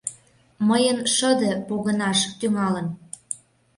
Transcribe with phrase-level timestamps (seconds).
[0.67, 2.87] Мыйын шыде погынаш тӱҥалын.